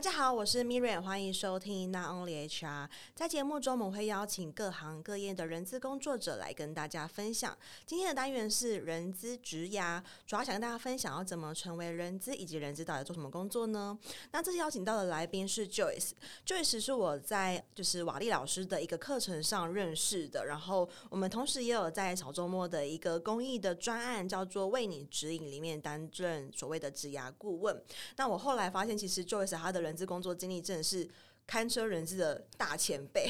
[0.00, 2.88] 大家好，我是 Miriam，欢迎收听 Not Only HR。
[3.14, 7.54] 在节目中，我们会邀请各行各业的人资工作者来跟大家分享。
[7.84, 13.98] 今天的单元是人资职涯，主要想跟大家分享要怎么成为人资，以及人资到底做什么工作呢？
[14.32, 27.78] 那这次邀请到的来宾是 Joyce，Joyce 是我在就是瓦力老师的一个课程上认识的，然后我们同时也有在小周末的一个公益的专案，叫做为你指引里面担任所谓的职涯顾问。
[28.16, 31.08] 那我后来发现，其实 Joyce 他的人人资工作经历真的是
[31.48, 33.28] 堪称人资的大前辈。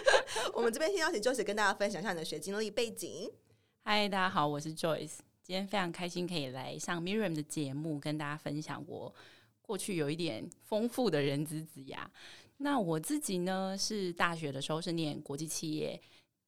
[0.52, 3.30] 我们这边先邀请 Joyce 跟大家分享一下你的学经历背景。
[3.82, 5.14] 嗨，大家好，我是 Joyce。
[5.42, 9.14] 今天非常开心可以来上 Miriam 的节目，跟大家分享我
[9.62, 12.00] 过去有一点丰富的人资职涯。
[12.58, 15.98] 那我自己呢，是大学的时候是念国际企业，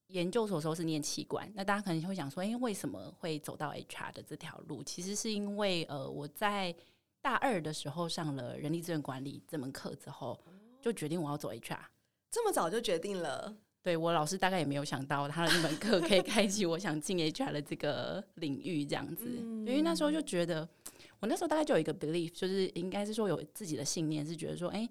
[0.09, 1.51] 研究所时候是念企管。
[1.55, 4.83] 那大家可能会想说，哎，为什么会走到 HR 的这条路？
[4.83, 6.75] 其实是因为呃，我在
[7.21, 10.39] 大二的时候上了人力资源管理这门课之后，
[10.81, 11.79] 就决定我要走 HR。
[12.29, 13.55] 这么早就决定了？
[13.83, 19.25] 对，我老师大概也没有想到他的那门课可以开启 我想进 HR 的这个领域这样子。
[19.25, 20.67] 因为那时候就觉得，
[21.19, 24.87] 我那时候大概就有一个 belief，就是应该是说有自己的信念，是觉得说，哎，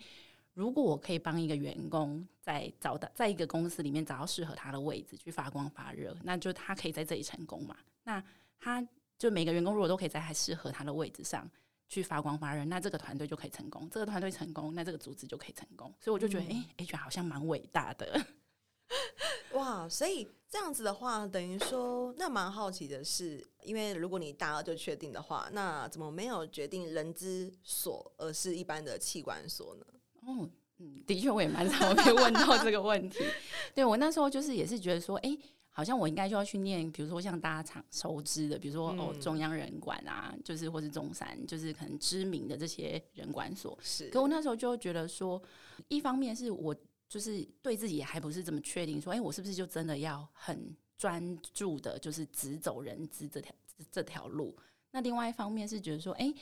[0.55, 7.77] 如果我可以帮一个员工在找到在一个公司里面找到适合他的位置去发光发热，那就他可以在这里成功嘛。
[8.05, 8.23] 那
[8.59, 8.87] 他
[9.19, 11.49] 就每个员工如果都可以在还适合他的位置上。
[11.89, 13.89] 去发光发热，那这个团队就可以成功。
[13.91, 15.93] 这个团队成功，那这个组织就可以成功。
[16.01, 18.27] 所以我就觉得，哎、嗯、，HR 好像蛮伟大的。
[19.55, 29.87] 哇，所以这样子的话，等于说，那蛮好奇的是，因为如果你大二就确定的话，那怎么没有决定人资所，而是一般的器官所呢？
[30.23, 33.25] 哦，嗯，的确，我也蛮常被问到这个问题。
[33.75, 35.39] 对，我那时候就是也是觉得说，哎。
[35.77, 43.79] 好像我应该就要去念，比如说像大家常熟知的，比如说哦中央人管啊，就是或是中山，就是可能知名的这些人管所。
[43.83, 45.41] 是，可我那时候就觉得说，
[45.89, 46.75] 一方面是我
[47.11, 53.55] 就是对自己也还不是这么确定，说，哎，我是不是就真的要很专注的，就是只走人资这条
[53.93, 54.57] 这条路？
[54.97, 56.33] 那另外一方面是觉得说，哎，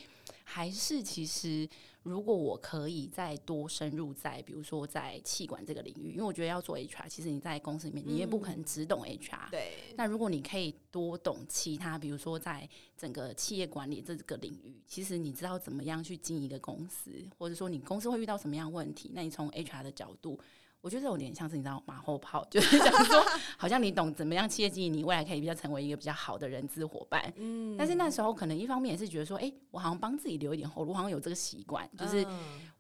[0.45, 1.69] 还是其实
[2.05, 9.51] 如果我可以再多深入在，比如说在气管这个领域，因为我觉得要做 HR，其实你在公司里面你也不可能只懂 HR。
[9.51, 9.73] 对。
[9.97, 20.39] 那如果你可以多懂其他，比如说在整个企业管理这个领域，其实你知道怎么样去经营一个公司，或者说你公司会遇到什么样的问题，那你从 HR 的角度。
[20.85, 23.25] 我觉得这有点像是你知道马后炮， 就是想说，
[23.57, 27.33] 好像你懂怎么样企业经营，你未来可以比较成为一个比较好的人资伙伴。
[27.37, 32.27] 嗯，但是那时候可能一方面也是觉得说，哎，我好像帮自己留一点后路，我好像有这个习惯，就是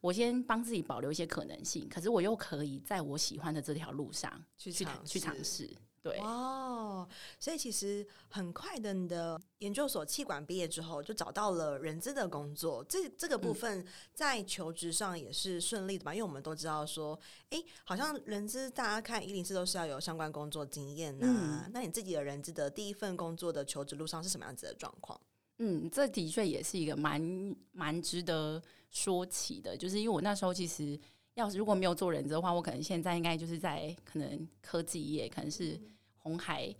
[0.02, 5.74] 我先帮自己保留一些可能性，可是我又可以在我喜欢的这条路上去去去尝试。
[6.04, 7.08] 对哦，
[7.40, 12.84] 所以其实很快的，你的研究所气管毕业之后，就找到了人资的工作。
[12.86, 13.82] 这这个部分
[14.12, 16.12] 在求职上也是顺利的吧？
[16.12, 21.64] 嗯、因为我们都知道说，哎，好像人资大家看一零四都是要有相关工作经验呐、啊。
[21.64, 25.18] 嗯、那你自己的人资的第一份工作的求职路上是什么样子的状况？
[25.56, 31.00] 嗯，这的确也是一个蛮蛮值得说起的，就是因为我那时候其实
[31.32, 35.80] 要是如果没有做人资的话，我可能现在应该就是在可能科技业，可能是。
[36.24, 36.74] 鸿海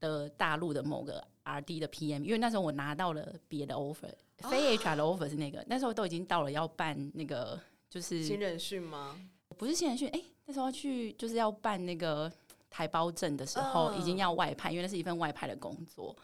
[0.00, 9.16] 的大陆的某个 RD 的 PM，因为那时候我拿到了别的 offer，非 HR 的 offer 是那个，哦、那时候都已经到了要办那个就是新人训吗？
[9.56, 12.32] 不是新人训，哎、欸，那时候去就是要办那个
[12.68, 16.16] 台胞证的时候，哦、已经要外派，因为那是一份外派的工作，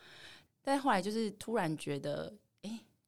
[0.65, 2.33] 但后来就是突然觉得。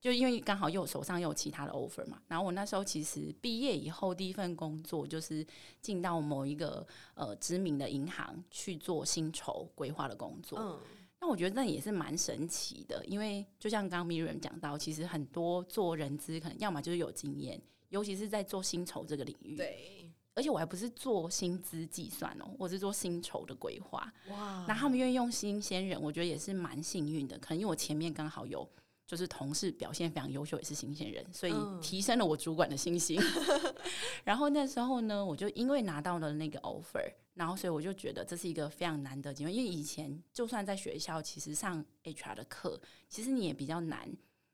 [0.01, 5.45] 就因为刚好又手上又有其他的 offer 嘛，然后我那时候其实毕业以后第一份工作就是
[5.81, 10.57] 进到某一个呃知名的银行去做薪酬规划的工作。
[10.61, 10.81] 嗯，
[11.21, 19.57] 那我觉得那也是蛮神奇的，因为就像刚刚 Miriam 讲到，其实很多做人资可能要么就是有经验，尤其是在做薪酬这个领域。
[19.57, 24.13] 对，而且我还不是做薪资计算哦，我是做薪酬的规划。
[24.31, 28.65] 哇，那他们愿意用新鲜人，我觉得也是蛮幸运的，可能因为我前面刚好有。
[29.09, 33.19] 就是同事表现非常优秀，也是新鲜人，所以提升了我主管的信心。
[33.19, 33.75] 嗯、
[34.23, 39.51] 然后那时候呢，我就因为拿到了那个 offer，然后所以我就觉得这是一个非常难得的机会。
[39.51, 42.79] 因为以前就算在学校，其实上 HR 的课，
[43.09, 44.07] 其实你也比较难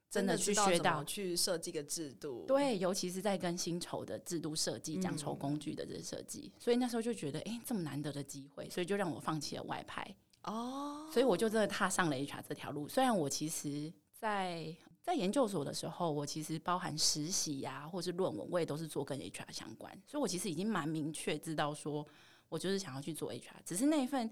[0.08, 2.44] 真的去学到去设计个制度。
[2.46, 10.14] 对，尤其是在跟薪酬的制度设计、奖酬工具的这个设计，嗯、所以那时候就觉得，哎，这么难得的机会，所以就让我放弃了外派。
[10.44, 12.88] 哦，所以我就真的踏上了 HR 这条路。
[12.88, 13.92] 虽然我其实。
[14.24, 22.06] 在在研究所的时候，我其实包含实习呀、啊，或是论文，我也都是做跟 HR 相关，所以我其实已经蛮明确知道说，
[22.48, 23.52] 我就是想要去做 HR。
[23.66, 24.30] 只是那一份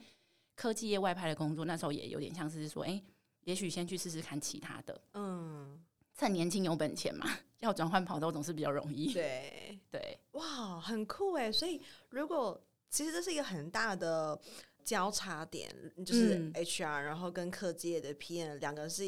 [0.54, 3.02] 科技业外派的工作，那时候也有点像是说，哎，
[3.44, 5.78] 也许先去试试看其他的，嗯，
[6.16, 7.28] 趁年轻有本钱嘛，
[7.58, 9.12] 要转换跑道总是比较容易。
[9.12, 11.52] 对对，哇，很酷哎！
[11.52, 11.78] 所以
[12.08, 12.58] 如果
[12.88, 14.40] 其实这是一个很大的
[14.82, 15.70] 交叉点，
[16.06, 19.04] 就是 HR，、嗯、然后跟科技业的 PM 两个是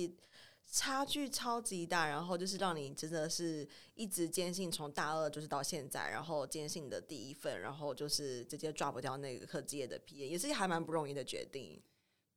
[0.76, 11.80] 差距超级大，然后就是让你真的是一直坚信从大二就是到现在，然后坚信的第一份，然后就是直接抓不掉那个科技业的 PM，也是还蛮不容易的决定。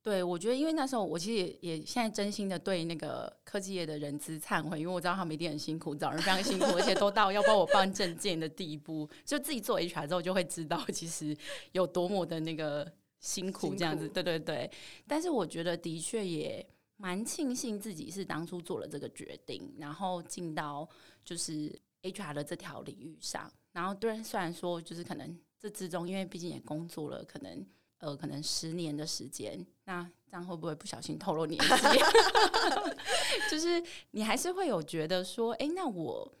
[0.04, 11.36] 对，我觉得因为那时候我其实也，也现在真心的对那个科技业的人资忏悔，因为我知道他们一定很辛苦，找人非常辛苦，而且都到要帮我办证件的地步，就自己做 HR 之后就会知道其实
[11.72, 12.88] 有多么的那个
[13.18, 14.08] 辛苦这样子。
[14.08, 14.70] 对对对，
[15.08, 16.64] 但是我觉得的确也
[16.98, 20.86] 蛮庆幸自己是当初做了这个决定，然后进到
[21.24, 27.66] 就是 HR 的这条领域上，然后对，虽然说就是可能这之中，因为毕竟也工作了，可能。
[28.00, 31.68] 呃，可能十年的时间，那这样会不会不小心透露年纪？
[33.50, 36.32] 就是你还是会有觉得说，哎、那我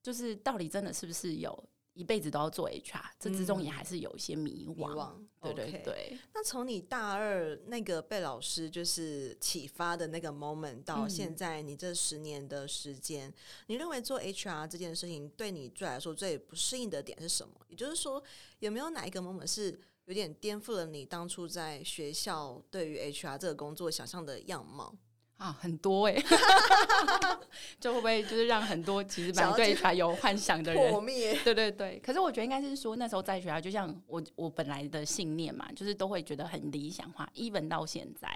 [0.00, 1.64] 就是到底真的是不是有
[2.00, 3.02] 一辈子都要做 HR？
[3.18, 4.74] 这之中也还是有一些迷惘。
[4.74, 5.12] 迷惘，
[5.42, 6.12] 对对对。
[6.14, 6.18] Okay.
[6.32, 13.34] 那从你大二那个被老师就是启发的那个 moment 到现在，你这十年的时间，嗯、
[13.66, 17.54] 你认为做 HR 这件事情对你最来说最不适应的点是什么？
[17.68, 18.22] 也就是说，
[18.60, 19.78] 有没有哪一个 moment 是？
[20.06, 24.92] 有点颠覆了你当初在学校对于 HR 这个工作想象的样貌
[25.40, 26.24] 啊，很多哎、欸，
[27.80, 31.34] 就会不会就是让很多其实蛮对 HR 有幻想的人破灭？
[31.42, 31.98] 对对对。
[32.04, 37.26] 可是我觉得应该是说那时候在学校，就像我我本来的信念嘛，就是都会觉得很理想化。
[37.34, 38.28] even 到现在，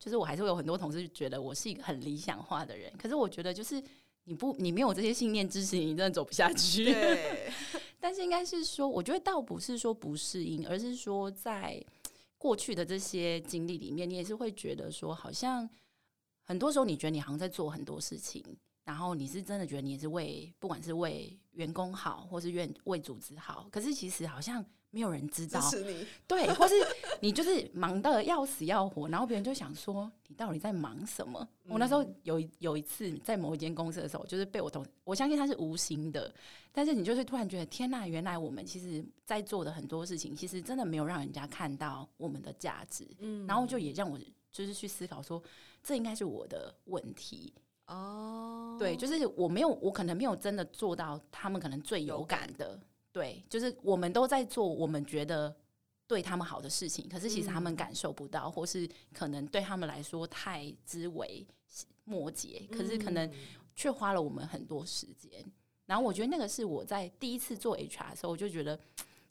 [0.00, 2.92] 就是我还是会有很多同事觉得我是一个很理想化的人。
[2.98, 3.80] 可是我觉得就是
[4.24, 6.86] 你不你没有这些信念支持你，你真的走不下去。
[6.86, 7.52] 对。
[8.00, 11.80] 但是应该是说，我觉得倒不是说不适应，而是说在
[12.36, 15.68] 过去的这些经历里面，你也是会觉得说，好像
[16.48, 18.42] 很多时候你觉得你好像在做很多事情，
[18.82, 24.64] 然后你是真的觉得你也是为不管是为员工好，或是愿为组织好，可是其实好像。
[24.90, 25.60] 没有人知道，
[26.26, 26.74] 对，或是
[27.20, 31.46] 你就是忙得要死要活，然后别人就想说你到底在忙什么？
[31.64, 36.34] 嗯、我那时候有有一次在某一间公司的时候，就是被我同我相信他是无心的，
[36.72, 44.18] 但是你就是突然觉得天呐，原来我们其实在做的很多事情，其实真的没有让人家看到我们的价值，嗯，然后就也让我
[44.50, 45.40] 就是去思考说，
[45.88, 47.50] 这应该是我的问题
[47.86, 52.78] 哦，对，就是我没有，我可能没有真的做到他们可能最有感的。
[53.10, 55.56] 对，就是我们都在做我们觉得
[56.06, 61.46] 对他们好的事情，可是其实他们感受不到，嗯、或是可能对他们来说太枝微
[62.04, 63.32] 末节，可是可能
[63.74, 65.42] 却花了我们很多时间。
[65.86, 68.78] 然后我觉得那个是我在第一次做 HR 的时候，我就觉得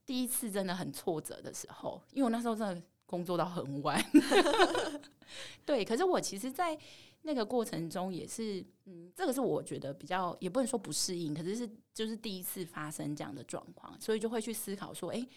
[0.07, 4.03] 第一次真的很挫折的时候，因为我那时候真的工作到很晚。
[5.65, 6.77] 对，可是我其实，在
[7.23, 15.27] 那个过程中也是，嗯，这个是我觉得比较也不能说不适应，可是是就是第一次发生这样的状况，所以就会去思考说，诶，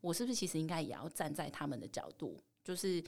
[0.00, 3.02] 我是不是其实应该也要站在他们的角度，就是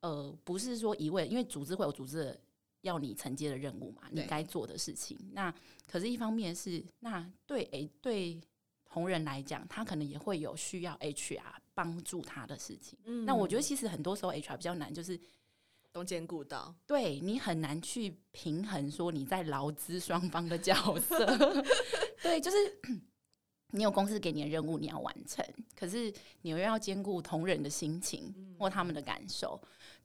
[0.00, 2.40] 呃，不是说一味，因为组织会有组织的
[2.80, 5.16] 要你承接的任务嘛，你该做的事情。
[5.32, 5.54] 那
[5.86, 8.40] 可是，一方面是那对诶对
[8.84, 11.40] 同仁来讲，他可能也会有需要 HR
[11.74, 12.98] 帮助他的事情。
[13.04, 15.20] 嗯，那我觉得其实很多时候 HR 比较难，就是。
[15.94, 21.24] 都兼顾到， 对，你很难去平衡说你在劳资双方的角色，
[22.20, 22.56] 对，就是
[23.70, 25.46] 你有公司给你的任务你要完成，
[25.76, 29.58] 可是你又要兼顾同仁的心情或他们的感受，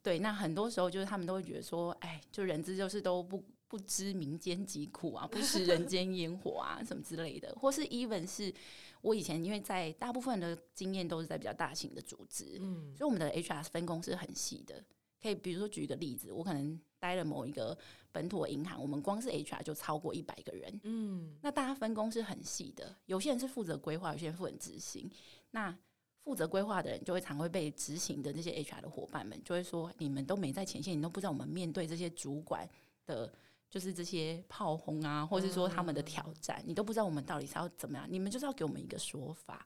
[0.04, 8.54] 对，那很多时候就是他们都会觉得说，哎，就人资就是都不不知民间疾苦啊，不食人间烟火啊，什么之类的，或是 even 是
[9.02, 14.84] 我以前因为在大部分的经验都是在比较大型的组织，嗯，所以我们的 HR 分工是很细的。
[15.22, 17.78] 可以，比如说举一个例子，我可能待了某一个
[18.12, 20.80] 本土银行，我们光是 HR 就超过一百个人。
[20.84, 25.10] 嗯，那大家分工是很细的，有些人是负责规划，有些人负责执行。
[25.52, 25.78] 那
[26.24, 32.70] 负责规划的人就会常会被执行的这些 HR 的伙伴们就会说：“你们都没在前线，你都不知道我们面对这些主管
[33.06, 33.34] 的，
[33.70, 38.06] 就是这些炮轰啊，或是说他们的挑战，你都不知道我们到底是要怎么样。
[38.08, 39.66] 你们就是要给我们一个说法。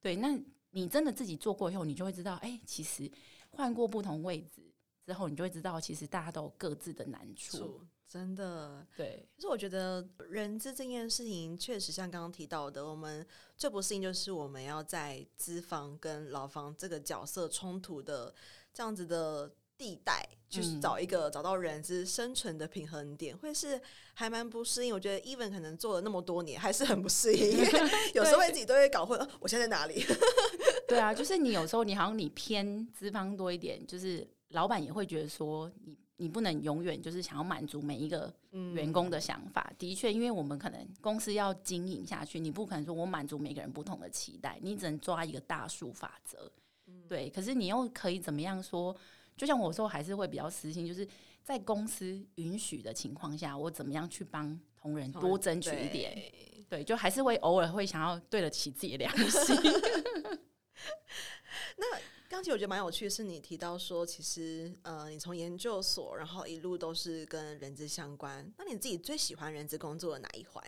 [0.00, 0.36] 对，那
[0.70, 3.08] 你真的自己做过以后，你就会知道，哎，其实
[3.50, 4.62] 换过不同位置。”
[5.10, 8.86] 之后你就会知道，其实大家都有各自的难处，真的。
[8.96, 13.26] 对，可是我觉得人资这件事情，确实像刚刚提到的，我们
[13.56, 18.32] 最不适应就是我们要在资方跟劳方这个角色冲突的
[18.72, 23.80] 这样子的地带，就是找一个找到人资生存的平衡点，会是
[24.14, 24.94] 还蛮不适应。
[24.94, 27.58] 我觉得 even 可能做了那么多年，还是很不适应，
[28.14, 30.04] 有时候自己都会搞混，我现在在哪里？
[30.86, 34.24] 对啊，就是你有时候你好像你偏资方多一点，就是。
[34.50, 38.32] 老板也会觉得说你你不能永远就是想要满足每一个
[38.74, 39.66] 员工的想法。
[39.70, 46.52] 嗯、的确，因为我们可能公司要经营下去，你不可能说我满足每个人不同的期待，你只能抓一个大数法则。
[46.86, 48.94] 嗯、对，可是你又可以怎么样说？
[49.36, 51.08] 就像我说，还是会比较私心，就是
[51.42, 56.12] 在公司允许的情况下，我怎么样去帮同仁多争取一点？
[56.14, 59.56] 对，对，就还是会偶尔会想要对得起自己的良心。
[61.76, 61.86] 那。
[62.30, 68.48] 刚才我觉得蛮有趣的是，你提到说，其实呃，你从研究所，然后一路都是跟人资相关。
[68.56, 70.64] 那你自己最喜欢人资工作的哪一环？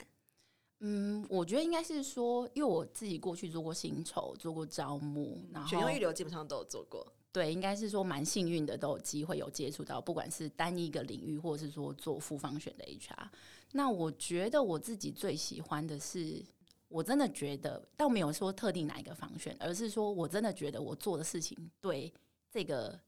[0.81, 7.07] 嗯，我觉得应该是说，因为我自己过去做过薪酬，做过招募，然后选用预留基本上都有做过。
[7.31, 13.29] 对，应该是说蛮幸运的，都有机会有接触到，不管是单一个领域，或者是说做复方选的 HR。
[13.71, 16.45] 那我觉得我自己最喜欢的是。
[16.93, 22.13] 我真的觉得，倒没有说特定哪一个方选，而是说我真的觉得我做的事情对
[22.51, 22.99] 这个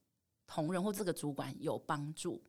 [0.47, 2.43] 同仁或这个主管有帮助，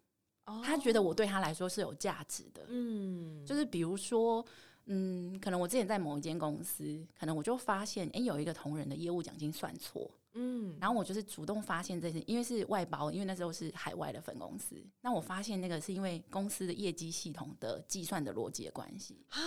[0.64, 2.66] 他觉得我对他来说是有价值的。
[2.70, 4.46] 嗯，就是比如说，
[4.86, 10.10] 嗯，可能我之前在某一间公司，可能我就发现，哎，有一个同仁的业务奖金算错。
[10.36, 14.76] 嗯，然后我就是主动发现这些，因为是外包，因为那时候是海外的分公司。
[15.02, 19.40] 那我发现那个是因为公司的业绩系统的计算的逻辑的关系啊。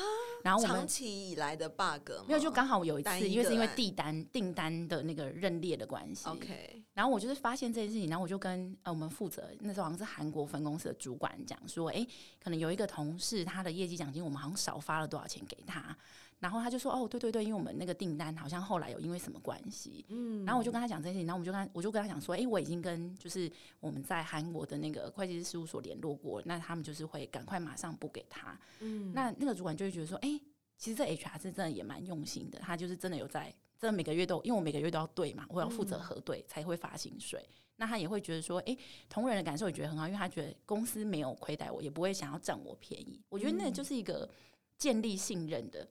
[0.42, 6.28] 然后我们长期以来的 bug 没有，就刚好有一次，因为是因为订单订单的那个认列的关系。
[6.28, 12.07] OK，然后我就是发现这件事情，然后我就跟呃我们负责那时候好像是韩国分公司的主管讲说，哎，
[12.42, 15.95] 可能有一个同事他的业绩奖金我们好像少发了多少钱给他。
[16.40, 30.40] 然后他就说：“哦，对对对，因为我们那个订单好像后来有因为什么关系，嗯，然后我就跟他讲这件事情，然后我们就跟他我就跟他讲说，哎，我已经跟就是我们在韩国的那个会计师事务所联络过，那他们就是会赶快马上补给他，嗯，那那个主管就会觉得说，哎，
[30.76, 38.76] 其实这 HR 是真的也蛮用心的，他就是真的有在，真的每个月都，因为我每个月都要对嘛，我要负责核对才会发薪水，嗯，那他也会觉得说，哎，
[39.09, 44.30] 同仁的感受也觉得很好，因为他觉得公司没有亏待我，也不会想要占我便宜，我觉得那就是一个
[44.76, 45.87] 建立信任的。”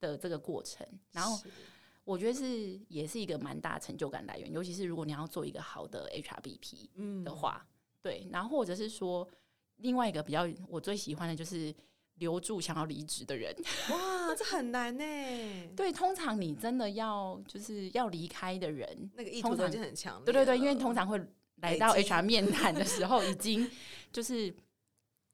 [0.00, 1.40] 的这个过程，然后
[2.04, 7.68] 我觉得是也是一个蛮大成就感来源，尤其是如果你要做一个好的 HRBP 的话，嗯、
[8.02, 9.28] 对，然后或者是说
[9.76, 11.74] 另外一个比较我最喜欢的就是
[12.16, 13.54] 留住想要离职的人，
[13.90, 15.04] 哇，这很难呢。
[15.74, 21.20] 对，通常你真的要就是要离开的人，那个意图都已经很强，对对对，因为通常会
[21.56, 23.68] 来到 HR 面谈的时候，已经
[24.12, 24.54] 就是。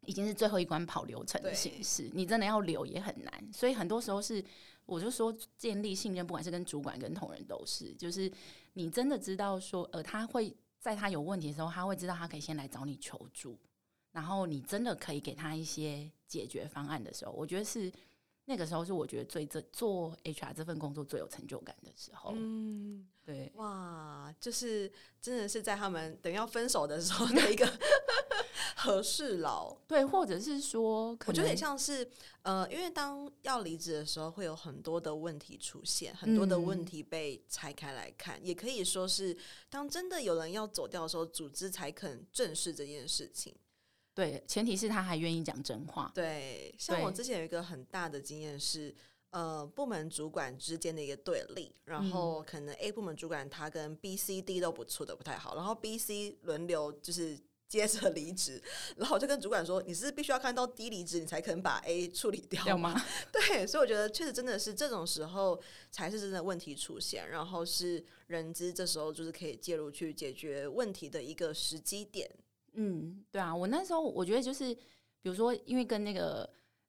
[0.05, 4.45] 已经是最后一关跑流程的形式，你真的要留也很难，所以很多时候是，
[4.85, 8.31] 我就说建立信任，不管是跟主管跟同仁都是，就是
[8.73, 13.57] 你真的知道说，呃，他会在他有问题的时候，他会知道他可以先来找你求助，
[14.11, 17.91] 然后你真的可以给他一些解决方案的时候，我觉得是
[18.47, 22.33] 那个时候是我觉得最这做 HR 这份工作最有成就感的时候。
[22.35, 24.91] 嗯，对，哇，就是
[25.21, 27.73] 真的是在他们等要分手的时候的一个。
[28.83, 32.11] 和事佬，对，或者是说，我觉得也像是，
[32.43, 39.37] 呃，因为当要离职的时候，会有很多的问题出现，很多的问题被拆开来看，嗯、也可以说是，
[39.71, 43.55] 当真的有人要走掉的时候，组织才肯正视这件事情。
[44.15, 46.11] 对，前提是他还愿意讲真话。
[46.13, 48.93] 对，像我之前有一个很大的经验是，
[49.31, 57.39] 呃，部门主管之间的一个对立，然后可能 A 部门主管他跟 B、C、D 都不处的不太好，然后 B、C 轮流就是。
[57.73, 58.63] 接着离职，
[58.97, 62.95] 然后我就跟主管说：“你是必须要看到低离职，你才肯把 A 处理掉吗？”
[63.33, 65.59] 对，所以我觉得确实真的是这种时候
[65.91, 72.31] 才是真的问题出现，然后是人资这时候就是可以介入去解决问题的一个时机点。
[72.75, 74.75] 嗯，对啊，我那时候我觉得就是，
[75.23, 76.47] 比如说，因为跟那个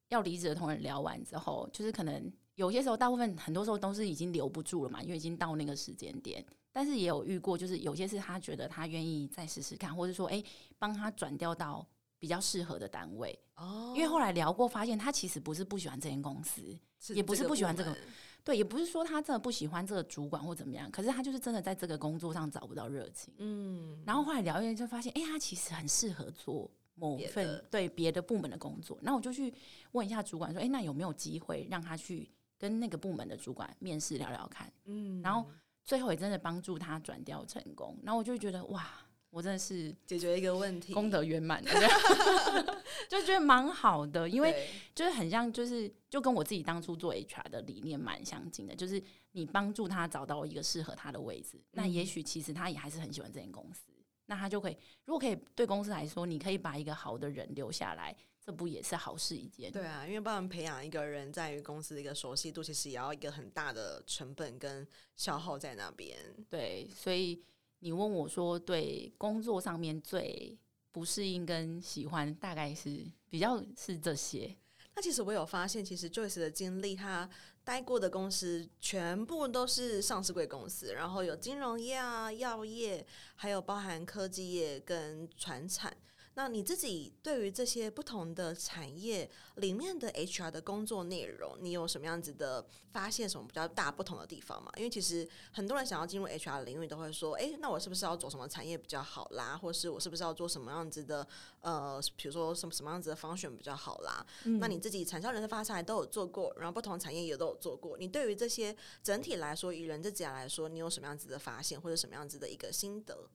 [0.10, 6.46] 要离职的同仁聊完之后，就是可能有些时候，大部分很多时候都是已经留不住了嘛，因为已经到那个时间点。
[6.74, 10.44] 但是也有遇过，就是有些是他觉得他愿意再试试看，或者说，哎，
[10.80, 11.88] 帮他转调到
[12.18, 13.38] 比较适合的单位。
[13.56, 16.76] 哦，因为后来聊过，发现他其实不是不喜欢这间公司，
[17.14, 17.96] 也不是不喜欢这个，
[18.44, 23.32] 对，也不是说他真的不喜欢这个主管或怎么样，可是他就是真的在这个工作上找不到热情。
[23.38, 28.98] 嗯，然后后来聊一聊就发现，哎，他其实很适合做某份对别的部门的工作。
[29.04, 29.54] 那我就去
[29.92, 32.28] 问一下主管说，哎，那有没有机会让他去
[32.58, 34.74] 跟那个部门的主管面试聊聊看？
[34.86, 35.48] 嗯，然后。
[35.84, 38.88] 最后也真的帮助他转调成功，然后我就觉得哇，
[39.30, 41.64] 我真的是解决一个问题，功德圆满，
[43.10, 53.92] 就觉得蛮好的，因为就是很像，就是就跟我自己当初做 HR 的理念蛮相近的，就是你帮助他找到一个适合他的位置，嗯、那也许其实他也还是很喜欢这间公司，
[54.28, 58.16] 那他就可以，如果可以对公司来说，你可以把一个好的人留下来。
[58.46, 59.72] 这不也是好事一件？
[59.72, 64.86] 对啊，因为帮人培养一个人，在于公司的一个熟悉度，其实也要一个很大的成本跟
[65.16, 66.18] 消耗在那边。
[66.50, 67.42] 对，所以
[67.80, 70.58] 你问我说，对工作上面最
[70.92, 74.54] 不适应跟喜欢，大概是比较是这些。
[74.96, 77.28] 那其实我有发现，其实 Joyce 的经历，他
[77.64, 83.04] 待过的公司全部都是上市贵公司，然后有金融业啊、药业，
[83.36, 85.96] 还有包含科技业跟船产。
[86.36, 93.30] 那你自己对于这些不同的产业里面的 HR 的工作内容，你有什么样子的发现？
[93.30, 94.72] 什么比较大不同的地方吗？
[94.76, 99.58] 因为其实很多人想要进入 HR 领域，都会说：“诶，那我是不是要走什么产业比较好啦？
[99.58, 101.28] 或是我是不是要做什么样子的？
[101.62, 107.98] 呃，比如说什么什么样子的 function 比较好啦？”嗯、那你自己产销人的发财都有做过，然后不同产业也都有做过。
[107.98, 113.30] 你对于这些整体来说，以人这职涯来说，你有什么样子的发现，或者什么样子的一个心得？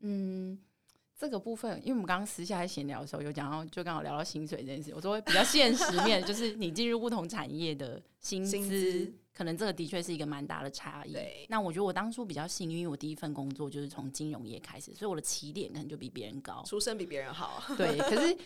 [0.00, 0.58] 嗯。
[1.18, 4.92] 这个部分，因为我们刚刚私下在闲聊的时候有讲到，就刚好聊到薪水这件事。
[4.94, 11.16] 我说比较现实面， 就是你进入不同产业的薪资，可能这个的确是一个蛮大的差异。
[11.48, 17.64] 那我觉得我当初比较幸运，因为我第一份工作就是从金融业开始，所以我的起点可能就比别人高，出身比别人好。
[17.76, 18.38] 对，可是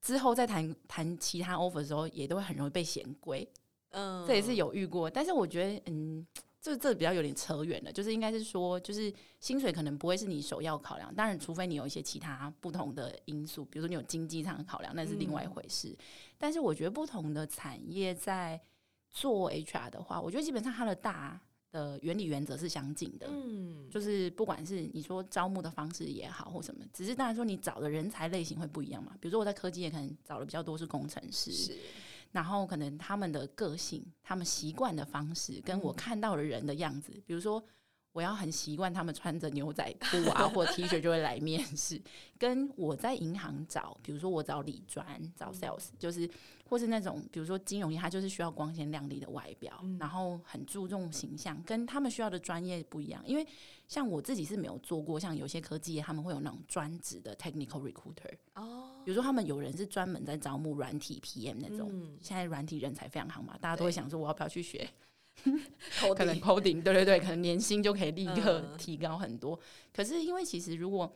[0.00, 3.48] 之后在谈谈其他 offer 的时候，也都会很容易被嫌贵。
[3.90, 6.24] 嗯，这也是有遇过，但是我觉得，嗯。
[6.62, 15.88] 这这比较有点扯远了，就是应该是说，就是薪水可能不会是你首要考量，当然，除非你有一些其他不同的因素，比如说你有经济上的考量，那是另外一回事。
[15.88, 15.96] 嗯、
[16.36, 18.60] 但是我觉得不同的产业在
[19.08, 21.40] 做 HR 的话，我觉得基本上它的大
[21.72, 29.16] 的原理原则是相近的，嗯，就是不管是你说招募的方式也好或什么，只是当然说你找的人才类型会不一样嘛。
[29.18, 31.50] 比如说我在科技也可能找的比较多是工程师。
[31.52, 31.78] 是
[32.32, 37.62] 然后可能他们的个性、他们习惯的方式，跟我看到的人的样子，比如说。
[38.12, 42.02] 我要很习惯他们穿着牛仔裤啊，或 T 恤就会来面试。
[42.36, 45.06] 跟我在银行找，比如说我找理专、
[45.36, 46.28] 找 sales，就是
[46.68, 53.22] 或是那种比如说金融业，它就是需要光鲜亮丽的外表，然后很注重形象，跟他们需要的专业不一样。
[53.24, 53.46] 因为
[53.90, 64.88] 像我自己是没有做过，像有些科技业他们会有那种专职的 technical recruiter 哦，比如说他们有人是专门在招募软体 PM 那种，现在软体人才非常好嘛，大家都会想说我要不要去学。
[66.16, 69.56] 可能 coding 对对对，可能年薪就可以立刻提高很多。
[69.56, 69.60] 嗯、
[69.92, 71.12] 可是因为其实如果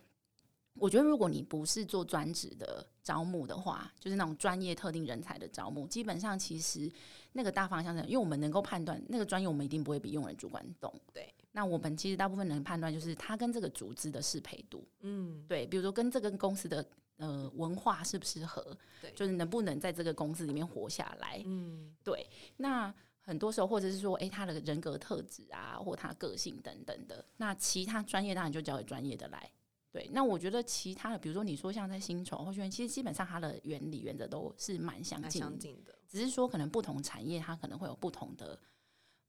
[0.77, 6.91] 我觉得如果你不是做专职的招募的话，就是那种专业特定人才的招募，基本上其实
[7.35, 10.93] 那个大方向上，因为我们能够判断那个专业，我们一定不会比用人主管懂。
[11.13, 16.85] 对，那我们其实大部分能判断就是他跟这个组织的适配度，嗯，对，比如说跟这个公司的
[17.17, 22.95] 呃文化适不适合，对，就是能不能在这个公司里面活下来，嗯，对，那。
[23.27, 29.51] 很多时候，或者是说，诶、欸，他的人格特质啊，或他个性等等的，那其他专业当然就交给专业的来。
[29.91, 38.59] 对，那我觉得其他的，比如说你说像在薪酬或许其实基本上它的原理原则都是蛮相近的，相近的，只是说可能不同产业它可能会有不同的，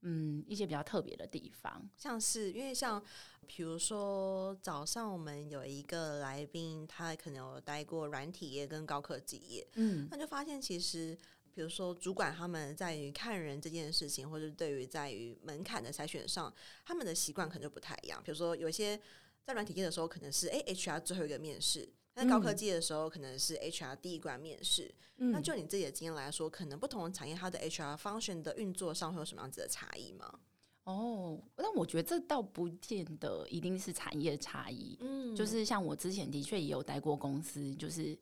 [0.08, 1.88] 嗯，一些比较特别的地方。
[1.96, 3.02] 像是因为像
[3.46, 11.18] 比如说早上我们有一个来宾，他可能有待过软体业跟高科技业，嗯，那就发现其实。
[11.56, 18.22] 比如说，主管他们在于看人这件事情，或者对于在于门槛的筛选上，他们的习惯可能就不太一样。
[18.22, 19.00] 比如说，有些
[19.42, 24.92] 在软体业的时候，可能是诶 HR 最后一个面试；在高科技的时候，可能是 HR 第一关面试。
[25.18, 30.40] 嗯、那就你自己的经验来说，可能不同的产业，它的 HR function 的运作上会有什么样子的差异吗？
[30.84, 34.96] 哦，那我觉得这倒不见得一定是产业差异。
[35.00, 38.18] 嗯，就是像我之前的确也有待过公司，就是。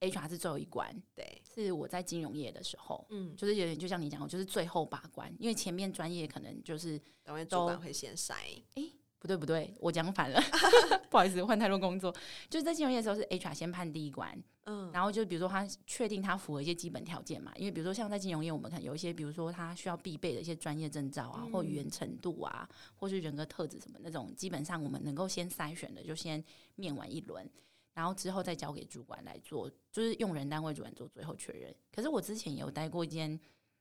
[0.00, 6.92] HR 是最后一关，对，是我在金融业的时候，嗯，就是有点就像你讲，就是最后把关，因为前面专业可能就是
[7.26, 10.40] 因为主管会先筛，哎、欸，不对不对，我讲反了，
[11.10, 12.14] 不好意思，换太多工作，
[12.48, 26.42] 就是在金融业的时候是 HR 先判第一关，嗯，然后就比如说他确定他符合一些基本条件嘛，因为比如说像在金融业，我们可能有一些，比如说他需要必备的一些专业证照啊，嗯、或语言程度啊，或是人格特质什么那种，基本上我们能够先筛选的，就先
[26.76, 27.48] 面完一轮。
[27.94, 31.74] 然后之后再交给主管来做，就是用人单位主管做最后确认。
[31.90, 33.36] 可是我之前有待过一间，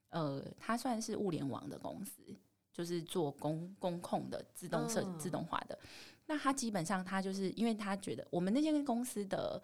[0.09, 2.35] 呃，它算是物联网的公司，
[2.77, 5.77] 就是做工工控的自动设自动化的。
[6.27, 9.59] 那他基本上他就是因为他觉得我们那间公司的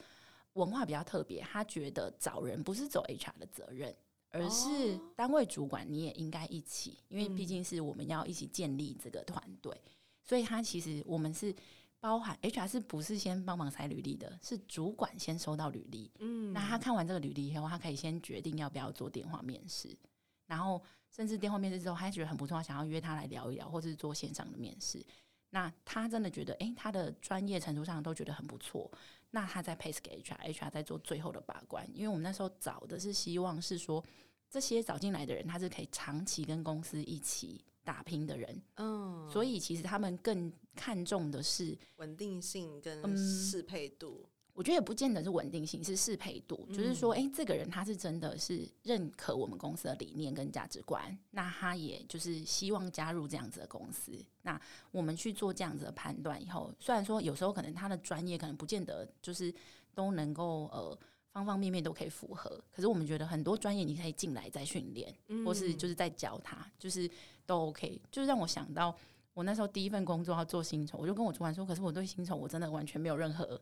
[0.53, 3.95] 文化比较特别，他觉得找人不是走 HR 的责任，
[4.31, 9.79] 而是单位主管你也应该一起，因为毕竟是我们要一起建立这个团队，
[10.23, 11.53] 所以他其实我们是。
[11.99, 14.37] 包含 HR 是不是先帮忙筛履历的？
[14.41, 19.97] 是主管先收到履历，嗯，那他看完这个履历以后，他可以先决定要不要做电话面试，
[20.45, 20.83] 然后
[21.15, 25.05] 甚至电话面试之后，他觉得很不错，想要约他来聊一聊，或者是做线上的面试。
[25.51, 28.91] 那他真的觉得，诶、欸，他的专业程度上都觉得很不错，
[29.29, 31.87] 那他再 pass 给 HR，HR 在做最后的把关。
[31.93, 34.03] 因为我们那时候找的是希望是说，
[34.49, 37.63] 这些找进来的人，他是可以长期跟公司一起。
[37.85, 44.25] 打拼的人，嗯，所以其实他们更看重的是稳定性跟适配度。
[44.53, 54.11] 我觉得也不见得是稳定性，是适配度，嗯、就是说，哎、欸，这个人他是真的是认可我们公司的理念跟价值观，那他也就是希望加入这样子的公司。
[54.43, 54.59] 那
[54.91, 59.51] 我们去做这样子的判断以后，虽然说有时候可能他的专业可能不见得就是
[59.95, 60.95] 都能够呃
[61.31, 67.09] 方方面面都可以符合，可是我们觉得很多专业你可以进来再训练，嗯、或是就是在教他，就是
[67.47, 67.99] 都 OK。
[68.11, 68.95] 就是让我想到
[69.33, 73.59] 我那时候第一份工作要做薪酬，我就跟我主管说，可是我对薪酬我真的完全没有任何。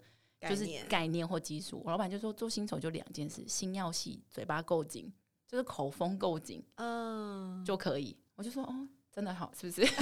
[0.49, 5.11] 就是概念或技术，我老板就说做薪酬就两件事：心要细，嘴巴够紧，
[5.47, 8.17] 就是口风够紧，嗯，就可以。
[8.35, 9.87] 我就说哦，真的好，是不是？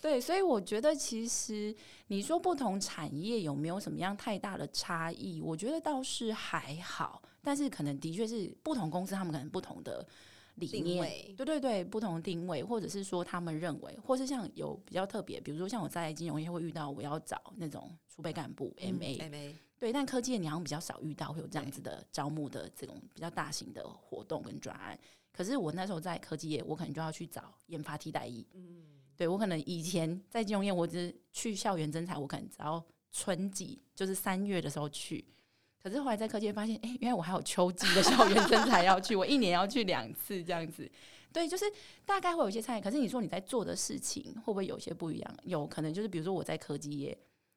[0.00, 1.74] 对，所以我觉得其实
[2.06, 5.40] 你说不同产业有没有什么样太大的差异？
[5.42, 10.06] 我觉得倒是还好，但是可能的确是不同公司他们可能不同的。
[10.56, 24.98] 理念，位对对对，不同的定位，或者是说他们认为，或是像有比较特别，比如说像我在金融业会遇到，我要找那种储备干部 MA，MA，、嗯、MA 对，但科技你好像比较少遇到会有这样子的招募的这种比较大型的活动跟专案。
[25.30, 28.46] 可是我那时候在科技业，我可能就要去找研发替代役。
[28.54, 35.22] 嗯，对我可能以前在金融业，我只是去校园征才，我可能只要春季，就是三月的时候去。
[35.86, 40.90] 可是后来在科技发现，哎、原来我还有秋季的校园生才要去， 我一年要去两次这样子。
[41.32, 41.64] 对，就是
[42.04, 42.80] 大概会有一些差异。
[42.80, 45.36] 可是你说你在做的事情会不会有些不一样？
[45.44, 47.16] 有可能就是比如说我在科技业。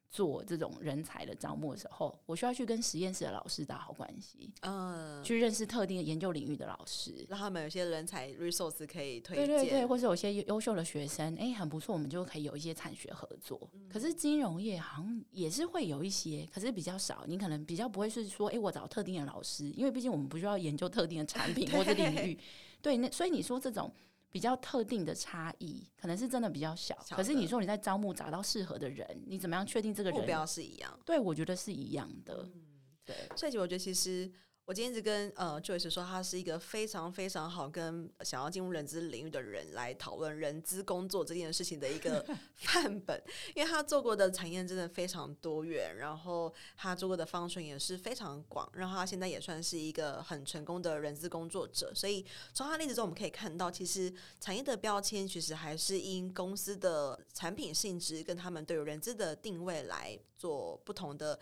[0.09, 13.69] 做这种人才的招募的时候，我需要去跟实验室的老师打好关系，嗯，去认识特定的研究领域的老师，让他们有些人才 resource 可以推荐，对对对，或者有些优秀的学生，哎、欸，很不错，我们就可以有一些产学合作。
[13.73, 22.33] 嗯、可是金融业好像也是会有一些，可是比较少，你可能比较不会是说，哎、欸，我找特定的老师，因为毕竟我们不需要研究特定的产品或者领域，
[22.81, 23.91] 对，对，那所以你说这种。
[24.31, 26.97] 比较特定的差异，可能是真的比较小。
[27.05, 30.99] 小可是你说你在招募找到适合的人，你怎么样确定这个人目标是一样？
[31.05, 32.43] 对，我觉得是一样的。
[32.53, 32.61] 嗯、
[33.05, 34.31] 对，所以我觉得其实。
[34.69, 43.19] 我今天一直跟呃 Joyce 说，他是一个非常非常好跟想要进入人资领域的人来讨论人资工作这件事情的一个 范本，
[43.55, 51.91] 因为他做过的产业真的非常多元，然后他做过的 function 也是非常广，然后他现在也算是一个很成功的人资工作者。
[51.95, 61.39] 所以从他例子中我们可以看到，其实产业的标签其实还是因公司的产品性质跟他们对于人资的定位来做不同的。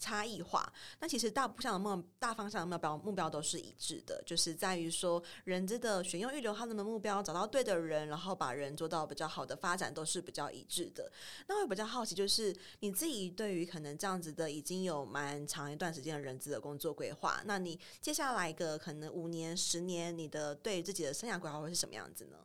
[0.00, 11.12] 差异化，那其实大部分的目大方向的目标目标都是一致的，就是在于说人资的选用、预留他们的目标，找到对的人，然后把人做到比较好的发展，都是比较一致的。
[11.46, 22.38] 那我比较好奇，就是你自己对于可能这样子的已经有蛮长一段时间的人资的工作规划，那你接下来一个可能五年、十年，你的对自己的生涯规划会是什么样子呢？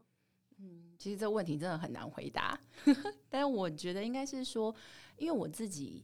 [0.59, 2.59] 嗯，其实这个问题真的很难回答，
[3.29, 4.75] 但是我觉得应该是说，
[5.17, 6.03] 因为我自己。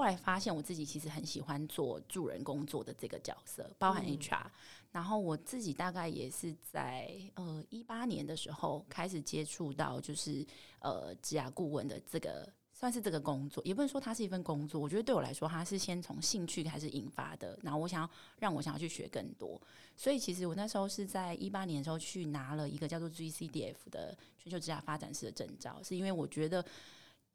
[0.00, 4.46] 后来发现我自己其实很喜欢做助人工作的这个角色，包含 HR。
[4.46, 4.50] 嗯、
[4.92, 10.42] 然后我自己大概也是在呃一八年的时候开始接触到，就是
[10.78, 14.80] 呃职涯顾问的这个算是这个工作，也不能说它是一份工作。
[14.80, 17.58] 我觉得对我来说，它是先从兴趣开始引发的。
[17.62, 19.60] 然后我想要让我想要去学更多，
[19.98, 26.64] 所以其实我那时候是在一八年的时候去拿了一个叫做 GCDF 的全球职涯发展师的证照，是因为我觉得。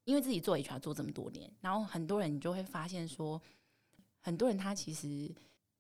[0.06, 3.42] 因为自己做 HR 做这么多年，然后很多人你就会发现说，
[4.22, 5.30] 很多人他其实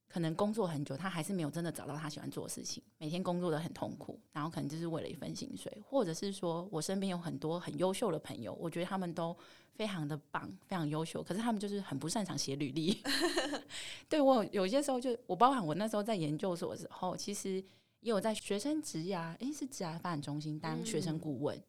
[0.07, 9.35] 可能工作很久，他还是没有真的找到他喜欢做的事情，每天工作的很痛苦，然后可能就是为了一份薪水，或者是说我身边有很多很优秀的朋友，我觉得他们都
[9.73, 13.01] 非常的棒，非常优秀，可是他们就是很不擅长写履历。
[14.09, 17.63] 对，我有些时候就我包含我那时候在研究所的时候，其实
[17.99, 21.55] 也有在学生职涯，诶，是职涯发展中心当学生顾问。
[21.57, 21.63] 嗯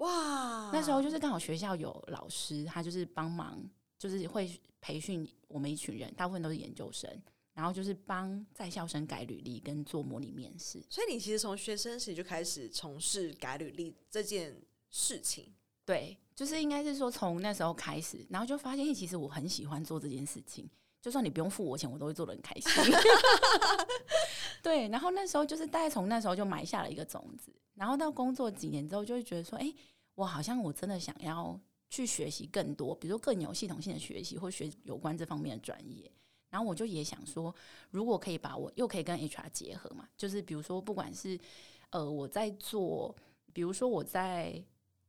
[0.00, 3.62] 哇，那时候就是刚好学校有老师，他就是帮忙，
[3.98, 7.10] 就是会培训我们一群人，大部分都是研究生，
[7.52, 10.82] 然后就是帮在校生改履历跟做模拟面试。
[10.88, 14.56] 所以你其实从学生时就开始从事改履历这件
[14.90, 15.52] 事情，
[15.84, 20.66] 对，就是应该是说从那时候开始，然后就发现，其实我很喜欢做这件事情，
[21.02, 22.94] 就算你不用付我钱，我都会做的很开心。
[24.62, 27.52] 对，然后那时候就是大概从那时候就埋下了一个种子。
[27.80, 29.72] 然后到工作几年之后，就会觉得说，哎，
[30.14, 36.12] 我好像我真的想要去学习更多，比如说更有系统性的学习，或学有关这方面的专业。
[36.50, 37.54] 然后我就也想说，
[37.90, 41.40] 如果可以把我又可以跟 HR 结合嘛，就是比如说，不管是
[41.88, 43.16] 呃我在做，
[43.54, 44.62] 比如说我在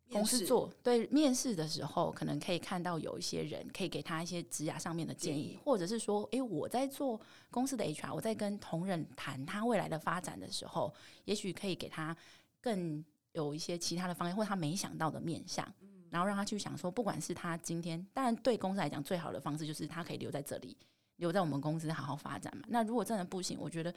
[0.10, 10.94] 公司做面对面试的时候，可能可以看到有一些人可以给他一些职涯上面的建议，或者是说，哎，我在做公司的 HR，我在跟同仁谈他未来的发展的时候，
[11.26, 12.16] 也许可以给他。
[12.62, 15.65] 更有一些其他的方向，或他没想到的面向，
[16.10, 20.78] 然后让他去想说，不管是他今天，当然对公司来讲最好的方式就是他可以留在这里，
[21.15, 22.63] 留在我们公司好好发展嘛。
[22.67, 23.93] 那如果真的不行，我觉得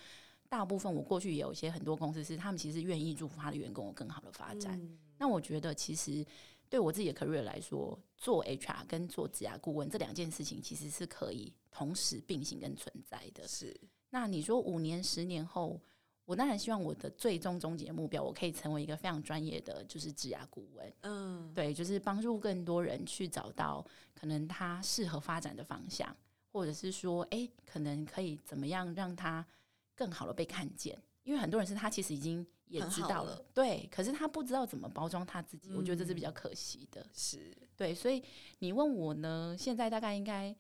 [0.49, 4.81] 大部分我过去也有一些很多公司是他们其实愿意祝福他的员工有更好的发展。
[4.81, 6.25] 嗯、那我觉得其实
[6.69, 13.47] 对我自己的 career 来说，做 HR 跟做职涯顾问这两件事情其实是可以同时并行跟存在的。
[13.49, 13.77] 是。
[14.11, 15.81] 那你说五年、十年后？
[16.27, 20.93] 我当然希望我的最终终极目标，我可以成为一个非常专业的，就是职涯顾问。
[21.03, 23.85] 嗯，对，就是帮助更多人去找到
[24.15, 26.17] 可能他适合发展的方向，
[26.51, 29.47] 或者是说，哎、欸，可能可以怎么样让他
[29.95, 30.99] 更好的被看见。
[31.25, 35.71] 因为很多人是他其实已经也知道了，了对，可是他不知道怎么包装他自己。
[35.73, 37.07] 嗯、我觉得这是比较可惜的。
[37.13, 38.23] 是对，所以
[38.61, 40.57] 你问我呢，现在大概应该。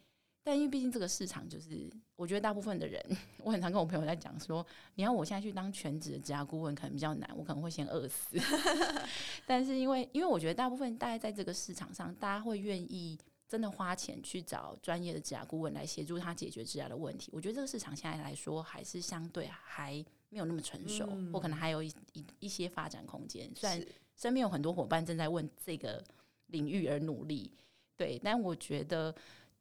[0.46, 3.02] 但因为毕竟这个市场就是，我觉得大部分的人，
[3.38, 8.37] 我很常跟我朋友在讲说，你要我现在去当全职的职涯顾问，可能比较难，我可能会先饿死。
[9.46, 17.30] 但是因为，因为我觉得大部分大概在这个市场上，大家会愿意真的花钱去找专业的职涯顾问来协助他解决职涯的问题。
[17.33, 23.50] 我觉得这个市场现在来说还是相对还没有那么成熟，嗯、或可能还有一一一些发展空间。
[23.57, 23.83] 虽然
[24.14, 26.04] 身边有很多伙伴正在问这个
[26.48, 27.50] 领域而努力，
[27.96, 29.14] 对，但我觉得。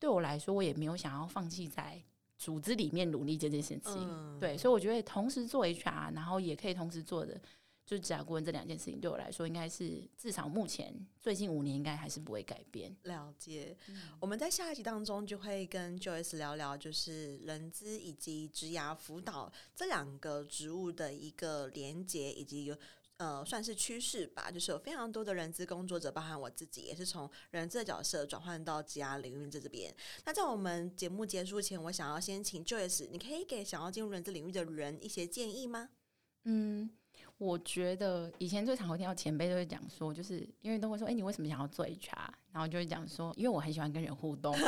[0.04, 1.98] 对我来说，我也没有想要放弃在
[2.38, 3.94] 组织里面努力这件事情。
[3.96, 7.40] 嗯、对，所以我觉得同时做 HR，然后也可以同时做的
[7.86, 12.94] 就是职涯顾问这两件事情，对我来说应该是至少目前最近五年应该还是不会改变。
[13.04, 13.78] 了解。
[13.88, 22.76] 嗯、我们在下一集当中就会跟 Joyce 聊聊，就是人资以及职涯辅导这两个职务的一个连接，以及有。
[23.18, 29.94] 呃，算是趋势吧，就是有非常多的人资工作者，包含我自己，也是从人资的角色转换到职涯领域这这边。
[30.26, 35.90] 那在我们节目结束前，我想要先请 Joyce，你可以给想要进入人资领域的人一些建议吗？
[36.46, 36.90] 嗯，
[37.38, 42.28] 我觉得以前最常会听到前辈都会讲说，就是因为都会说，哎、你为什么想要做 HR？
[42.52, 44.54] 然后就会讲说，因为我很喜欢跟人互动。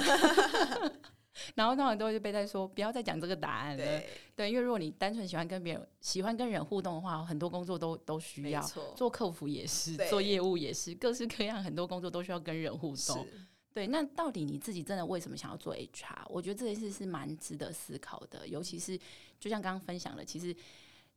[1.55, 3.83] 然后通常都会被在说，不要再讲这个答案了。
[3.83, 8.61] 对，对，因为如果你单纯喜欢跟别人、喜欢跟人互动的话，很多工作都都需要。
[8.95, 13.27] 做客服也是，做业务也是，各式各样很多工作都需要跟人互动。
[13.73, 16.23] 对，那到底你自己真的为什么想要做 HR？
[16.29, 18.47] 我觉得这件事是蛮值得思考的。
[18.47, 18.97] 尤其是
[19.39, 20.55] 就像刚刚分享的，其实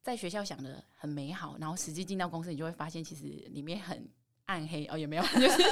[0.03, 4.09] 在学校想的很美好，然后实际进到公司，你就会发现其实里面很
[4.47, 5.23] 暗黑哦，也没有？
[5.39, 5.63] 就是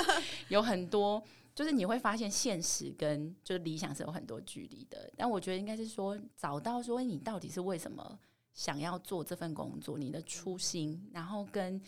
[0.49, 1.21] 有很多。
[1.57, 8.19] 就是你会发现现实跟就是理想是有很多距离的，但我觉得应该是说找到说你到底是为什么
[8.53, 11.81] 想要做这份工作，你的初心，然后跟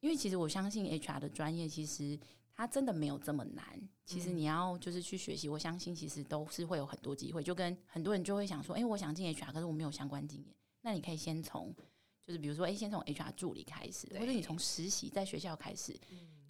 [0.00, 2.20] 因为其实我相信 HR 的专业其实
[2.54, 3.64] 它真的没有这么难，
[4.04, 11.74] 其实你要就是去学习，我相信其实都是会有很多机会，就跟很多人就会想说，哎，我想进 HR，可是我没有相关经验，那你可以先从
[12.26, 15.98] 就是比如说，哎，先从 HR 助理开始，或者你从实习在学校开始。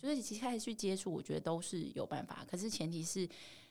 [0.05, 2.45] 就是其实开始去接触，我觉得都是有办法。
[2.47, 3.27] 可是前提是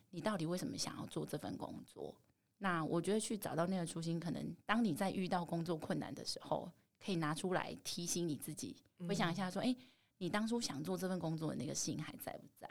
[0.09, 2.15] 你到底为什么想要做这份工作？
[2.57, 6.67] 那我觉得去找到那个初心，可能当你在遇到工作困难的时候，
[6.99, 8.75] 可以拿出来提醒你自己，
[9.07, 9.75] 回想一下说：哎，
[10.17, 12.67] 你当初想做这份工作的那个心还在不在？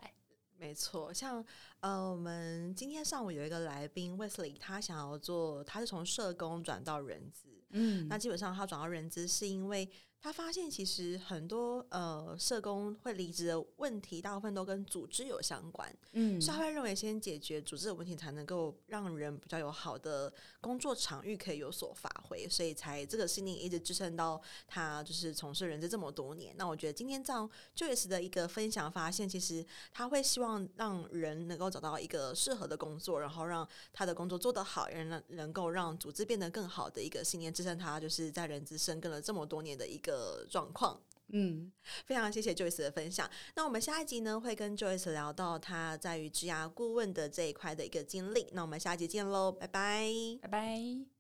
[0.59, 1.45] 没错，像
[1.79, 9.89] 呃，我们今天上午有一个来宾 Wesley，他想要做，他是从社工转到人资，嗯，那基本上他转到人资是因为。
[10.23, 15.93] 他发现，其实很多呃社工会离职的问题，大部分都跟组织有相关。
[16.13, 22.49] 嗯，所以他会认为先解决组织的问题，才能够让人比较有好的工作场域可以有所发挥。
[22.49, 26.55] 所以才这个信念一直支撑到他就是从事人资这么多年。
[26.57, 40.12] 那我觉得今天这样 Joyce 的一个分享，发现其实他会希望让人能够找到一个适合的工作，然后让他的工作做得好，也能能够让组织变得更好的一个信念支撑他，就是在人资深耕了这么多年的一个。
[40.13, 41.01] 的状况，
[41.33, 41.73] 嗯，
[42.05, 43.29] 非常谢谢 Joyce 的分享。
[43.57, 48.47] 那我们下一集呢，会跟 Joyce 聊到他在于职涯顾问的这一块的一个经历。
[48.53, 51.12] 那我们下一集见喽，拜拜，拜拜。